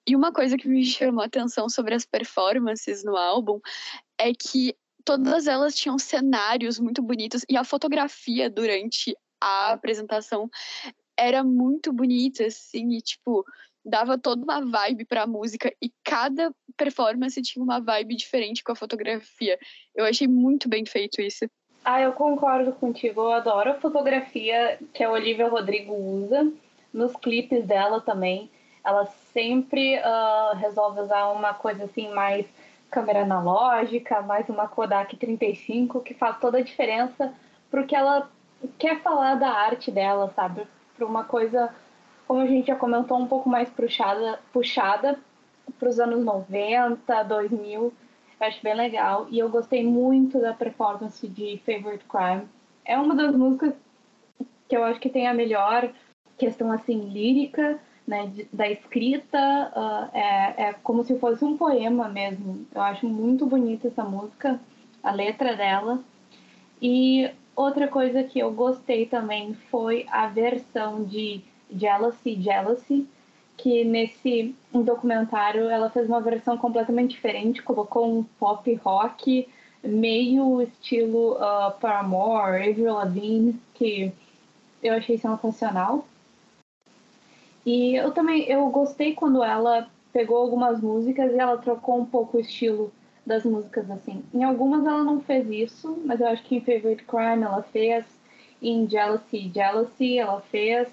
E 0.08 0.16
uma 0.16 0.32
coisa 0.32 0.56
que 0.56 0.68
me 0.68 0.86
chamou 0.86 1.22
a 1.22 1.26
atenção 1.26 1.68
sobre 1.68 1.94
as 1.96 2.06
performances 2.06 3.04
no 3.04 3.18
álbum 3.18 3.60
é 4.18 4.32
que 4.34 4.76
todas 5.04 5.48
elas 5.48 5.76
tinham 5.76 5.98
cenários 5.98 6.80
muito 6.80 7.02
bonitos 7.02 7.44
e 7.50 7.58
a 7.58 7.64
fotografia 7.64 8.50
durante 8.50 9.16
a 9.40 9.74
apresentação 9.74 10.50
era 11.18 11.44
muito 11.44 11.92
bonita, 11.92 12.46
assim, 12.46 12.96
e 12.96 13.02
tipo, 13.02 13.44
dava 13.84 14.18
toda 14.18 14.44
uma 14.44 14.62
vibe 14.62 15.06
pra 15.06 15.28
música 15.28 15.74
e 15.82 15.92
cada 16.04 16.52
performance 16.78 17.42
tinha 17.42 17.64
uma 17.64 17.80
vibe 17.80 18.16
diferente 18.16 18.64
com 18.64 18.72
a 18.72 18.76
fotografia. 18.76 19.58
Eu 19.96 20.06
achei 20.06 20.28
muito 20.28 20.70
bem 20.70 20.86
feito 20.86 21.22
isso. 21.22 21.46
Ah, 21.84 22.00
eu 22.00 22.14
concordo 22.14 22.72
contigo. 22.74 23.22
Eu 23.22 23.32
adoro 23.32 23.72
a 23.72 23.80
fotografia 23.80 24.80
que 24.94 25.04
a 25.04 25.12
Olivia 25.12 25.48
Rodrigo 25.48 25.94
usa 25.94 26.52
nos 26.94 27.16
clipes 27.16 27.66
dela 27.66 28.00
também. 28.00 28.50
Ela 28.84 29.06
sempre 29.34 29.98
uh, 29.98 30.56
resolve 30.58 31.02
usar 31.02 31.32
uma 31.32 31.54
coisa 31.54 31.86
assim 31.86 32.10
mais 32.14 32.46
câmera 32.92 33.22
analógica, 33.24 34.22
mais 34.22 34.48
uma 34.50 34.68
Kodak 34.68 35.16
35, 35.16 36.02
que 36.02 36.14
faz 36.14 36.38
toda 36.40 36.58
a 36.58 36.62
diferença 36.62 37.34
porque 37.72 37.96
ela 37.96 38.30
quer 38.78 39.02
falar 39.02 39.36
da 39.36 39.50
arte 39.50 39.90
dela, 39.90 40.30
sabe? 40.36 40.68
Para 40.96 41.06
uma 41.06 41.24
coisa, 41.24 41.74
como 42.28 42.42
a 42.42 42.46
gente 42.46 42.68
já 42.68 42.76
comentou, 42.76 43.18
um 43.18 43.26
pouco 43.26 43.50
mais 43.50 43.70
puxada, 43.70 44.40
puxada 44.52 45.18
para 45.80 45.88
os 45.88 46.00
anos 46.02 46.24
90, 46.24 47.24
2000. 47.24 47.82
Eu 47.82 48.48
acho 48.48 48.62
bem 48.62 48.76
legal. 48.76 49.26
E 49.30 49.40
eu 49.40 49.50
gostei 49.50 49.88
muito 49.88 50.40
da 50.40 50.54
performance 50.54 51.26
de 51.26 51.62
Favorite 51.66 52.04
Crime. 52.06 52.44
É 52.84 52.98
uma 52.98 53.16
das 53.16 53.34
músicas 53.34 53.74
que 54.68 54.76
eu 54.76 54.84
acho 54.84 55.00
que 55.00 55.10
tem 55.10 55.28
a 55.28 55.34
melhor 55.34 55.90
questão 56.38 56.72
assim 56.72 57.00
lírica 57.00 57.80
né, 58.08 58.28
de, 58.28 58.48
da 58.52 58.70
escrita, 58.70 59.38
uh, 59.76 60.16
é, 60.16 60.70
é 60.70 60.76
como 60.84 61.04
se 61.04 61.18
fosse 61.20 61.44
um 61.46 61.58
poema 61.58 62.10
mesmo. 62.10 62.66
Eu 62.74 62.82
acho 62.82 63.08
muito 63.08 63.46
bonita 63.46 63.88
essa 63.88 64.04
música, 64.04 64.60
a 65.04 65.12
letra 65.12 65.56
dela. 65.56 66.00
E 66.82 67.30
outra 67.56 67.88
coisa 67.88 68.24
que 68.24 68.40
eu 68.40 68.52
gostei 68.52 69.06
também 69.06 69.54
foi 69.70 70.06
a 70.10 70.28
versão 70.28 71.04
de 71.04 71.42
Jealousy, 71.74 72.42
Jealousy, 72.42 73.08
que 73.58 73.84
nesse 73.84 74.56
um 74.74 74.82
documentário 74.82 75.70
ela 75.70 75.90
fez 75.90 76.08
uma 76.08 76.22
versão 76.22 76.58
completamente 76.58 77.12
diferente, 77.12 77.62
colocou 77.62 78.20
um 78.20 78.24
pop 78.40 78.74
rock 78.84 79.48
meio 79.84 80.62
estilo 80.62 81.34
uh, 81.34 81.72
Paramore, 81.80 82.70
Avril 82.70 82.94
Lavigne, 82.94 83.60
que 83.74 84.12
eu 84.82 84.94
achei 84.94 85.18
sensacional. 85.18 86.06
E 87.66 87.96
eu 87.96 88.12
também 88.12 88.44
eu 88.50 88.68
gostei 88.70 89.14
quando 89.14 89.44
ela 89.44 89.88
pegou 90.12 90.38
algumas 90.38 90.82
músicas 90.82 91.32
e 91.32 91.38
ela 91.38 91.58
trocou 91.58 92.00
um 92.00 92.06
pouco 92.06 92.38
o 92.38 92.42
estilo 92.42 92.92
das 93.26 93.44
músicas 93.44 93.90
assim. 93.90 94.24
Em 94.34 94.44
algumas 94.44 94.86
ela 94.86 95.04
não 95.04 95.22
fez 95.22 95.50
isso, 95.50 95.98
mas 96.06 96.20
eu 96.20 96.28
acho 96.28 96.44
que 96.44 96.56
em 96.56 96.62
Favorite 96.62 97.04
Crime 97.04 97.44
ela 97.44 97.64
fez, 97.64 98.06
em 98.62 98.90
Jealousy 98.90 99.52
Jealousy 99.54 100.18
ela 100.18 100.42
fez, 100.42 100.88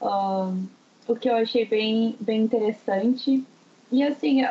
um, 0.00 0.66
o 1.08 1.16
que 1.16 1.28
eu 1.28 1.36
achei 1.36 1.64
bem, 1.64 2.16
bem 2.20 2.42
interessante. 2.42 3.44
E 3.90 4.02
assim, 4.02 4.42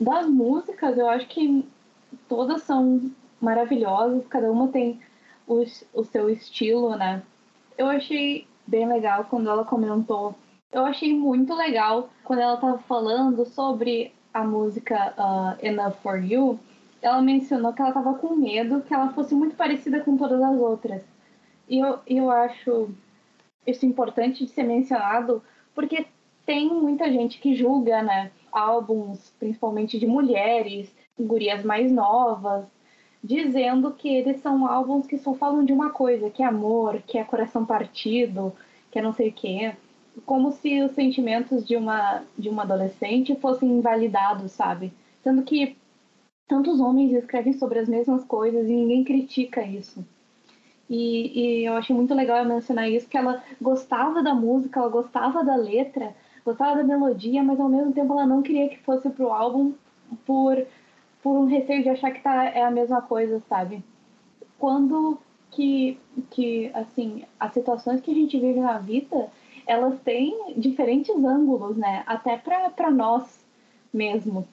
das 0.00 0.26
músicas 0.26 0.96
eu 0.96 1.08
acho 1.08 1.26
que 1.28 1.64
todas 2.28 2.62
são 2.62 3.10
maravilhosas, 3.40 4.26
cada 4.28 4.50
uma 4.50 4.68
tem 4.68 5.00
o, 5.46 5.64
o 5.92 6.04
seu 6.04 6.30
estilo, 6.30 6.96
né? 6.96 7.22
Eu 7.76 7.88
achei 7.88 8.46
bem 8.66 8.86
legal 8.86 9.26
quando 9.28 9.50
ela 9.50 9.64
comentou 9.64 10.34
eu 10.72 10.86
achei 10.86 11.14
muito 11.14 11.54
legal 11.54 12.08
quando 12.24 12.40
ela 12.40 12.54
estava 12.54 12.78
falando 12.78 13.44
sobre 13.44 14.12
a 14.32 14.42
música 14.42 15.14
uh, 15.18 15.64
Enough 15.64 15.94
for 16.02 16.24
You. 16.24 16.58
Ela 17.02 17.20
mencionou 17.20 17.72
que 17.72 17.82
ela 17.82 17.90
estava 17.90 18.14
com 18.14 18.34
medo 18.34 18.80
que 18.80 18.94
ela 18.94 19.12
fosse 19.12 19.34
muito 19.34 19.54
parecida 19.54 20.00
com 20.00 20.16
todas 20.16 20.40
as 20.40 20.58
outras. 20.58 21.02
E 21.68 21.78
eu, 21.78 21.98
eu 22.06 22.30
acho 22.30 22.90
isso 23.66 23.84
importante 23.84 24.44
de 24.44 24.50
ser 24.50 24.62
mencionado, 24.62 25.42
porque 25.74 26.06
tem 26.46 26.68
muita 26.68 27.12
gente 27.12 27.38
que 27.38 27.54
julga, 27.54 28.02
né? 28.02 28.30
Álbuns, 28.50 29.32
principalmente 29.38 29.98
de 29.98 30.06
mulheres, 30.06 30.94
gurias 31.18 31.64
mais 31.64 31.92
novas, 31.92 32.66
dizendo 33.22 33.92
que 33.92 34.08
eles 34.08 34.40
são 34.40 34.66
álbuns 34.66 35.06
que 35.06 35.18
só 35.18 35.34
falam 35.34 35.64
de 35.64 35.72
uma 35.72 35.90
coisa, 35.90 36.30
que 36.30 36.42
é 36.42 36.46
amor, 36.46 37.02
que 37.06 37.18
é 37.18 37.24
coração 37.24 37.64
partido, 37.64 38.52
que 38.90 38.98
é 38.98 39.02
não 39.02 39.12
sei 39.12 39.28
o 39.28 39.32
quê. 39.32 39.74
Como 40.26 40.52
se 40.52 40.82
os 40.82 40.92
sentimentos 40.92 41.66
de 41.66 41.76
uma, 41.76 42.22
de 42.38 42.48
uma 42.48 42.62
adolescente 42.62 43.34
fossem 43.36 43.68
invalidados, 43.70 44.52
sabe? 44.52 44.92
Sendo 45.22 45.42
que 45.42 45.76
tantos 46.46 46.80
homens 46.80 47.12
escrevem 47.12 47.52
sobre 47.54 47.78
as 47.78 47.88
mesmas 47.88 48.24
coisas 48.24 48.68
e 48.68 48.72
ninguém 48.72 49.04
critica 49.04 49.62
isso. 49.62 50.04
E, 50.88 51.40
e 51.40 51.64
eu 51.64 51.74
achei 51.74 51.96
muito 51.96 52.12
legal 52.14 52.44
mencionar 52.44 52.90
isso, 52.90 53.08
que 53.08 53.16
ela 53.16 53.42
gostava 53.60 54.22
da 54.22 54.34
música, 54.34 54.78
ela 54.78 54.90
gostava 54.90 55.42
da 55.42 55.56
letra, 55.56 56.14
gostava 56.44 56.76
da 56.76 56.84
melodia, 56.84 57.42
mas 57.42 57.58
ao 57.58 57.68
mesmo 57.68 57.92
tempo 57.92 58.12
ela 58.12 58.26
não 58.26 58.42
queria 58.42 58.68
que 58.68 58.78
fosse 58.80 59.08
pro 59.08 59.32
álbum 59.32 59.72
por, 60.26 60.62
por 61.22 61.32
um 61.38 61.46
receio 61.46 61.82
de 61.82 61.88
achar 61.88 62.10
que 62.10 62.20
tá, 62.20 62.44
é 62.44 62.62
a 62.62 62.70
mesma 62.70 63.00
coisa, 63.00 63.40
sabe? 63.48 63.82
Quando 64.58 65.18
que, 65.50 65.98
que, 66.30 66.70
assim, 66.74 67.24
as 67.38 67.52
situações 67.52 68.00
que 68.00 68.10
a 68.10 68.14
gente 68.14 68.38
vive 68.38 68.60
na 68.60 68.78
vida, 68.78 69.30
elas 69.66 70.00
têm 70.00 70.54
diferentes 70.56 71.14
ângulos, 71.14 71.76
né? 71.76 72.02
Até 72.06 72.36
para 72.36 72.90
nós 72.90 73.24
mesmos. 73.92 74.44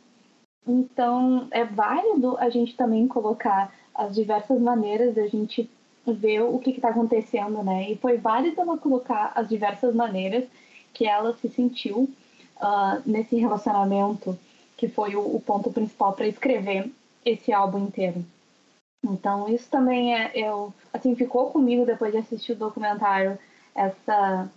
Então, 0.68 1.48
é 1.52 1.64
válido 1.64 2.38
a 2.38 2.50
gente 2.50 2.76
também 2.76 3.08
colocar 3.08 3.74
as 3.96 4.14
diversas 4.14 4.60
maneiras 4.62 5.16
da 5.16 5.28
gente 5.28 5.70
ver 6.06 6.42
o 6.42 6.60
que 6.60 6.72
está 6.72 6.90
acontecendo, 6.90 7.64
né? 7.64 7.92
E 7.92 7.98
foi 7.98 8.18
válido 8.18 8.62
ela 8.62 8.78
colocar 8.78 9.32
as 9.36 9.48
diversas 9.48 9.94
maneiras 9.96 10.46
que 10.94 11.06
ela 11.06 11.36
se 11.38 11.50
sentiu 11.50 12.10
uh, 12.58 13.02
nesse 13.06 13.36
relacionamento, 13.36 14.38
que 14.78 14.88
foi 14.88 15.16
o, 15.16 15.36
o 15.36 15.40
ponto 15.40 15.72
principal 15.72 16.14
para 16.14 16.28
escrever 16.28 16.92
esse 17.26 17.52
álbum 17.52 17.80
inteiro. 17.80 18.24
Então, 19.04 19.48
isso 19.48 19.70
também 19.70 20.16
é, 20.16 20.32
eu, 20.34 20.74
assim, 20.94 21.16
ficou 21.16 21.52
comigo 21.52 21.86
depois 21.86 22.12
de 22.12 22.18
assistir 22.18 22.54
o 22.54 22.58
documentário, 22.58 23.38
essa, 23.74 24.50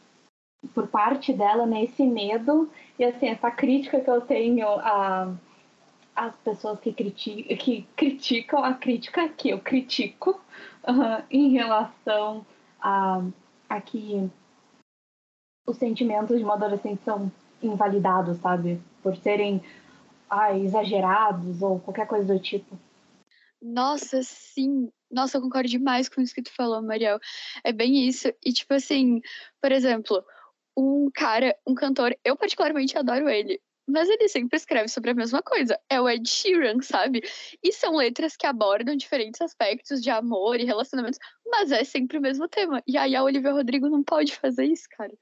por 0.75 0.89
parte 0.89 1.33
dela, 1.33 1.67
né, 1.67 1.85
esse 1.85 2.05
medo 2.07 2.71
e, 2.99 3.05
assim, 3.05 3.29
essa 3.29 3.51
crítica 3.51 4.01
que 4.01 4.11
eu 4.11 4.21
tenho 4.21 4.67
a 4.69 5.35
as 6.15 6.35
pessoas 6.37 6.79
que, 6.79 6.93
criti 6.93 7.43
que 7.57 7.89
criticam 7.97 8.63
a 8.63 8.75
crítica 8.75 9.31
que 9.31 9.49
eu 9.49 9.59
critico 9.59 10.33
uh, 10.85 11.25
em 11.31 11.53
relação 11.53 12.45
a, 12.79 13.23
a 13.69 13.81
que 13.81 14.31
os 15.67 15.77
sentimentos 15.79 16.37
de 16.37 16.45
uma 16.45 16.55
adolescente 16.55 17.03
são 17.05 17.33
invalidados, 17.63 18.39
sabe? 18.39 18.81
Por 19.03 19.17
serem 19.17 19.63
ah, 20.29 20.57
exagerados 20.57 21.63
ou 21.63 21.79
qualquer 21.81 22.07
coisa 22.07 22.35
do 22.35 22.41
tipo. 22.41 22.79
Nossa, 23.61 24.23
sim. 24.23 24.91
Nossa, 25.11 25.37
eu 25.37 25.43
concordo 25.43 25.69
demais 25.69 26.09
com 26.09 26.21
isso 26.21 26.35
que 26.35 26.43
tu 26.43 26.53
falou, 26.55 26.83
Mariel. 26.83 27.21
É 27.63 27.73
bem 27.73 28.09
isso. 28.09 28.29
E, 28.45 28.53
tipo 28.53 28.75
assim, 28.75 29.21
por 29.61 29.71
exemplo, 29.71 30.25
um 30.77 31.11
cara, 31.13 31.57
um 31.67 31.75
cantor, 31.75 32.17
eu 32.25 32.37
particularmente 32.37 32.97
adoro 32.97 33.29
ele 33.29 33.61
mas 33.87 34.09
ele 34.09 34.29
sempre 34.29 34.57
escreve 34.57 34.89
sobre 34.89 35.11
a 35.11 35.15
mesma 35.15 35.43
coisa. 35.43 35.79
É 35.89 36.01
o 36.01 36.09
Ed 36.09 36.29
Sheeran, 36.29 36.81
sabe? 36.81 37.23
E 37.63 37.73
são 37.73 37.97
letras 37.97 38.37
que 38.37 38.47
abordam 38.47 38.97
diferentes 38.97 39.41
aspectos 39.41 40.03
de 40.03 40.11
amor 40.11 40.59
e 40.61 40.65
relacionamentos, 40.65 41.19
mas 41.47 41.73
é 41.73 41.85
sempre 41.85 42.19
o 42.19 42.21
mesmo 42.21 42.49
tema. 42.49 42.83
E 42.87 42.97
aí 42.97 43.15
a 43.15 43.23
Olivia 43.23 43.53
Rodrigo 43.53 43.89
não 43.89 44.03
pode 44.03 44.35
fazer 44.37 44.67
isso, 44.67 44.87
cara. 44.97 45.13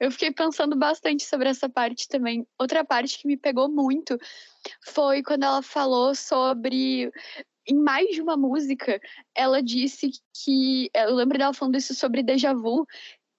Eu 0.00 0.10
fiquei 0.10 0.32
pensando 0.32 0.76
bastante 0.76 1.24
sobre 1.24 1.48
essa 1.48 1.68
parte 1.68 2.08
também. 2.08 2.46
Outra 2.58 2.84
parte 2.84 3.18
que 3.18 3.28
me 3.28 3.36
pegou 3.36 3.68
muito 3.70 4.18
foi 4.84 5.22
quando 5.22 5.44
ela 5.44 5.62
falou 5.62 6.14
sobre 6.14 7.10
em 7.68 7.74
mais 7.74 8.08
de 8.14 8.22
uma 8.22 8.36
música, 8.36 9.00
ela 9.34 9.62
disse 9.62 10.10
que. 10.42 10.88
Eu 10.94 11.14
lembro 11.14 11.36
dela 11.36 11.52
falando 11.52 11.76
isso 11.76 11.94
sobre 11.94 12.22
déjà 12.22 12.54
vu, 12.54 12.86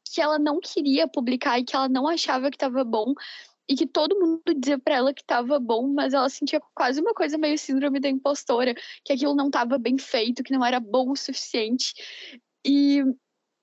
que 0.09 0.21
ela 0.21 0.39
não 0.39 0.59
queria 0.59 1.07
publicar 1.07 1.59
e 1.59 1.63
que 1.63 1.75
ela 1.75 1.89
não 1.89 2.07
achava 2.07 2.49
que 2.49 2.55
estava 2.55 2.83
bom, 2.83 3.13
e 3.69 3.75
que 3.75 3.85
todo 3.85 4.17
mundo 4.17 4.41
dizia 4.55 4.79
para 4.79 4.95
ela 4.95 5.13
que 5.13 5.21
estava 5.21 5.59
bom, 5.59 5.87
mas 5.87 6.13
ela 6.13 6.29
sentia 6.29 6.61
quase 6.73 7.01
uma 7.01 7.13
coisa 7.13 7.37
meio 7.37 7.57
síndrome 7.57 7.99
da 7.99 8.07
impostora, 8.07 8.73
que 9.03 9.11
aquilo 9.11 9.35
não 9.35 9.47
estava 9.47 9.77
bem 9.77 9.97
feito, 9.97 10.43
que 10.43 10.53
não 10.53 10.65
era 10.65 10.79
bom 10.79 11.11
o 11.11 11.15
suficiente. 11.15 11.93
E 12.65 13.03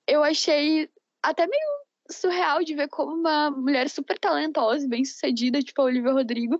eu 0.06 0.22
achei 0.22 0.90
até 1.22 1.46
meio 1.46 1.84
surreal 2.10 2.62
de 2.62 2.74
ver 2.74 2.88
como 2.88 3.14
uma 3.14 3.50
mulher 3.50 3.88
super 3.88 4.18
talentosa 4.18 4.84
e 4.84 4.88
bem-sucedida, 4.88 5.62
tipo 5.62 5.80
a 5.80 5.86
Olivia 5.86 6.12
Rodrigo, 6.12 6.58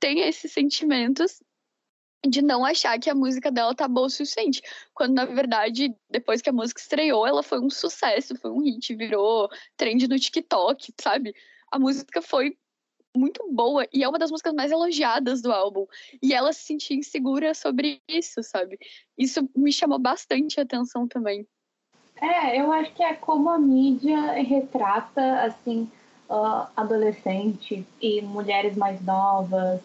tem 0.00 0.20
esses 0.20 0.52
sentimentos 0.52 1.42
de 2.26 2.42
não 2.42 2.64
achar 2.64 2.98
que 2.98 3.08
a 3.08 3.14
música 3.14 3.50
dela 3.50 3.74
tá 3.74 3.86
boa 3.86 4.06
o 4.06 4.10
suficiente. 4.10 4.62
Quando, 4.94 5.14
na 5.14 5.24
verdade, 5.24 5.94
depois 6.10 6.42
que 6.42 6.50
a 6.50 6.52
música 6.52 6.80
estreou, 6.80 7.26
ela 7.26 7.42
foi 7.42 7.60
um 7.60 7.70
sucesso, 7.70 8.36
foi 8.36 8.50
um 8.50 8.60
hit, 8.60 8.94
virou 8.94 9.48
trend 9.76 10.08
no 10.08 10.18
TikTok, 10.18 10.92
sabe? 11.00 11.34
A 11.70 11.78
música 11.78 12.20
foi 12.20 12.56
muito 13.16 13.46
boa 13.52 13.86
e 13.92 14.04
é 14.04 14.08
uma 14.08 14.18
das 14.18 14.30
músicas 14.30 14.54
mais 14.54 14.70
elogiadas 14.70 15.42
do 15.42 15.52
álbum. 15.52 15.86
E 16.22 16.34
ela 16.34 16.52
se 16.52 16.64
sentia 16.64 16.96
insegura 16.96 17.54
sobre 17.54 18.00
isso, 18.08 18.42
sabe? 18.42 18.78
Isso 19.16 19.48
me 19.56 19.72
chamou 19.72 19.98
bastante 19.98 20.60
atenção 20.60 21.06
também. 21.06 21.46
É, 22.20 22.60
eu 22.60 22.72
acho 22.72 22.92
que 22.94 23.02
é 23.02 23.14
como 23.14 23.48
a 23.48 23.58
mídia 23.58 24.32
retrata, 24.32 25.42
assim, 25.42 25.88
uh, 26.28 26.66
e 28.00 28.20
mulheres 28.22 28.76
mais 28.76 29.00
novas, 29.04 29.80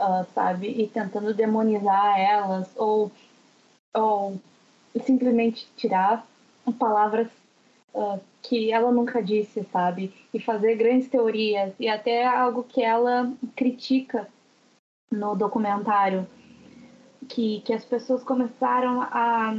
uh, 0.00 0.26
sabe? 0.34 0.68
E 0.68 0.88
tentando 0.88 1.34
demonizar 1.34 2.18
elas 2.18 2.68
ou, 2.76 3.12
ou 3.94 4.40
simplesmente 5.04 5.68
tirar 5.76 6.26
palavras 6.78 7.28
uh, 7.94 8.20
que 8.42 8.72
ela 8.72 8.90
nunca 8.90 9.22
disse, 9.22 9.64
sabe? 9.72 10.12
E 10.32 10.40
fazer 10.40 10.76
grandes 10.76 11.08
teorias 11.08 11.74
e 11.78 11.88
até 11.88 12.26
algo 12.26 12.64
que 12.64 12.82
ela 12.82 13.32
critica 13.54 14.26
no 15.10 15.34
documentário, 15.34 16.26
que, 17.28 17.60
que 17.60 17.72
as 17.72 17.84
pessoas 17.84 18.22
começaram 18.22 19.02
a 19.02 19.56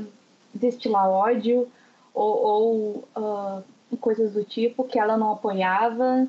destilar 0.54 1.10
ódio 1.10 1.70
ou, 2.14 2.38
ou 2.44 3.08
uh, 3.16 3.98
coisas 3.98 4.34
do 4.34 4.44
tipo 4.44 4.84
que 4.84 5.00
ela 5.00 5.18
não 5.18 5.34
apoiava. 5.34 6.28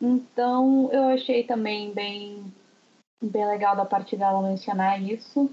Então 0.00 0.88
eu 0.92 1.04
achei 1.08 1.44
também 1.44 1.92
bem, 1.92 2.44
bem 3.20 3.46
legal 3.46 3.76
da 3.76 3.84
parte 3.84 4.16
dela 4.16 4.42
mencionar 4.42 5.00
isso. 5.02 5.50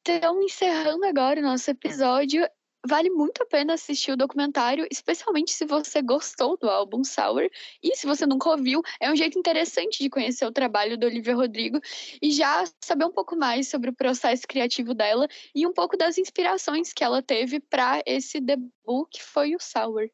Então, 0.00 0.42
encerrando 0.42 1.04
agora 1.04 1.40
o 1.40 1.42
nosso 1.42 1.70
episódio, 1.70 2.46
vale 2.86 3.10
muito 3.10 3.42
a 3.42 3.46
pena 3.46 3.74
assistir 3.74 4.12
o 4.12 4.16
documentário, 4.16 4.86
especialmente 4.90 5.50
se 5.50 5.64
você 5.64 6.00
gostou 6.00 6.56
do 6.56 6.68
álbum 6.68 7.04
Sour. 7.04 7.48
E 7.82 7.94
se 7.96 8.06
você 8.06 8.26
nunca 8.26 8.48
ouviu, 8.48 8.82
é 9.00 9.10
um 9.10 9.16
jeito 9.16 9.38
interessante 9.38 9.98
de 9.98 10.08
conhecer 10.08 10.46
o 10.46 10.52
trabalho 10.52 10.96
do 10.96 11.06
Olivia 11.06 11.34
Rodrigo 11.34 11.80
e 12.22 12.30
já 12.30 12.64
saber 12.82 13.04
um 13.04 13.12
pouco 13.12 13.36
mais 13.36 13.68
sobre 13.68 13.90
o 13.90 13.94
processo 13.94 14.46
criativo 14.46 14.94
dela 14.94 15.28
e 15.54 15.66
um 15.66 15.72
pouco 15.72 15.96
das 15.96 16.16
inspirações 16.16 16.92
que 16.92 17.04
ela 17.04 17.22
teve 17.22 17.60
para 17.60 18.02
esse 18.06 18.40
debut 18.40 19.08
que 19.10 19.22
foi 19.22 19.54
o 19.54 19.60
Sour. 19.60 20.08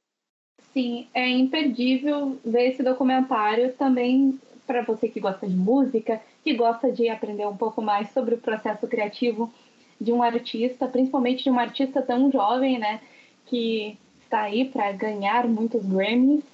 Sim, 0.73 1.07
é 1.15 1.29
imperdível 1.29 2.37
ver 2.45 2.73
esse 2.73 2.83
documentário 2.83 3.73
também 3.75 4.41
para 4.67 4.83
você 4.83 5.09
que 5.09 5.21
gosta 5.21 5.47
de 5.47 5.55
música, 5.55 6.21
que 6.45 6.55
gosta 6.55 6.93
de 6.93 7.09
aprender 7.09 7.47
um 7.49 7.57
pouco 7.57 7.81
mais 7.81 8.11
sobre 8.13 8.35
o 8.35 8.39
processo 8.39 8.87
criativo 8.87 9.51
de 9.99 10.13
um 10.13 10.23
artista, 10.23 10.87
principalmente 10.87 11.45
de 11.45 11.51
um 11.51 11.59
artista 11.59 12.03
tão 12.03 12.31
jovem, 12.31 12.79
né, 12.79 13.01
que 13.47 13.97
está 14.23 14.43
aí 14.43 14.67
para 14.67 14.93
ganhar 14.93 15.49
muitos 15.49 15.83
Grammys. 15.87 16.45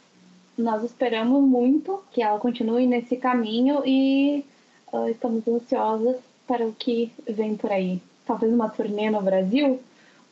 Nós 0.57 0.85
esperamos 0.85 1.42
muito 1.42 2.03
que 2.12 2.22
ela 2.22 2.38
continue 2.38 2.87
nesse 2.87 3.16
caminho 3.16 3.83
e 3.85 4.44
uh, 4.92 5.09
estamos 5.09 5.46
ansiosas 5.48 6.16
para 6.46 6.64
o 6.64 6.72
que 6.72 7.12
vem 7.29 7.57
por 7.57 7.72
aí. 7.72 8.00
Talvez 8.24 8.53
uma 8.53 8.68
turnê 8.68 9.11
no 9.11 9.20
Brasil, 9.20 9.81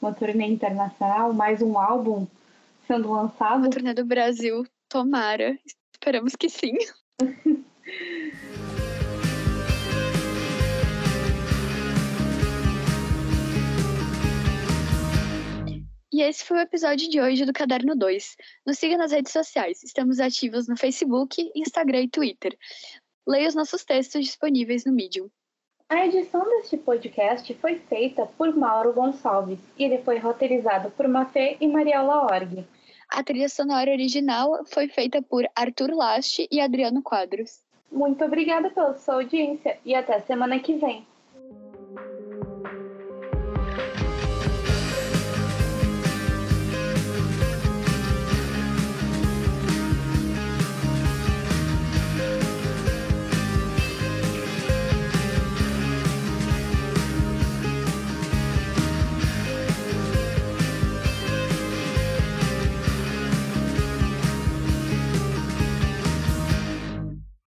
uma 0.01 0.13
turnê 0.13 0.47
internacional, 0.47 1.33
mais 1.33 1.61
um 1.61 1.77
álbum 1.79 2.27
sendo 2.87 3.11
lançado. 3.11 3.63
Uma 3.63 3.71
turnê 3.71 3.95
do 3.95 4.05
Brasil, 4.05 4.65
tomara. 4.89 5.59
Esperamos 5.93 6.37
que 6.37 6.49
sim. 6.49 6.75
E 16.19 16.23
esse 16.23 16.45
foi 16.45 16.57
o 16.57 16.63
episódio 16.63 17.09
de 17.09 17.21
hoje 17.21 17.45
do 17.45 17.53
Caderno 17.53 17.95
2. 17.95 18.37
Nos 18.67 18.77
siga 18.77 18.97
nas 18.97 19.13
redes 19.13 19.31
sociais. 19.31 19.85
Estamos 19.85 20.19
ativos 20.19 20.67
no 20.67 20.77
Facebook, 20.77 21.49
Instagram 21.55 22.01
e 22.01 22.09
Twitter. 22.09 22.59
Leia 23.25 23.47
os 23.47 23.55
nossos 23.55 23.85
textos 23.85 24.27
disponíveis 24.27 24.85
no 24.85 24.93
Medium. 24.93 25.31
A 25.89 26.05
edição 26.05 26.43
deste 26.43 26.77
podcast 26.77 27.55
foi 27.61 27.79
feita 27.89 28.27
por 28.37 28.53
Mauro 28.53 28.93
Gonçalves 28.93 29.61
e 29.79 29.85
ele 29.85 29.99
foi 29.99 30.19
roteirizado 30.19 30.91
por 30.91 31.07
Mafê 31.07 31.57
e 31.61 31.69
Mariela 31.69 32.25
Org. 32.25 32.67
A 33.09 33.23
trilha 33.23 33.49
sonora 33.49 33.93
original 33.93 34.65
foi 34.67 34.89
feita 34.89 35.23
por 35.23 35.49
Arthur 35.55 35.93
Laste 35.95 36.49
e 36.51 36.61
Adriano 36.61 37.01
Quadros. 37.01 37.61
Muito 37.93 38.25
obrigada 38.25 38.71
pela 38.71 38.99
sua 38.99 39.15
audiência 39.15 39.79
e 39.85 39.95
até 39.95 40.19
semana 40.19 40.59
que 40.59 40.75
vem. 40.75 41.07